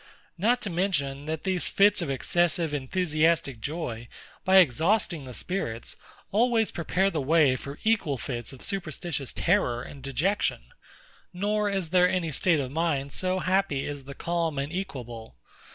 Not 0.35 0.63
to 0.63 0.71
mention, 0.71 1.27
that 1.27 1.43
these 1.43 1.67
fits 1.69 2.01
of 2.01 2.09
excessive, 2.09 2.73
enthusiastic 2.73 3.59
joy, 3.59 4.07
by 4.43 4.55
exhausting 4.57 5.25
the 5.25 5.33
spirits, 5.35 5.95
always 6.31 6.71
prepare 6.71 7.11
the 7.11 7.21
way 7.21 7.55
for 7.55 7.77
equal 7.83 8.17
fits 8.17 8.51
of 8.51 8.65
superstitious 8.65 9.31
terror 9.31 9.83
and 9.83 10.01
dejection; 10.01 10.69
nor 11.33 11.69
is 11.69 11.89
there 11.89 12.09
any 12.09 12.31
state 12.31 12.59
of 12.59 12.71
mind 12.71 13.11
so 13.11 13.37
happy 13.37 13.85
as 13.85 14.05
the 14.05 14.15
calm 14.15 14.57
and 14.57 14.73
equable. 14.73 15.35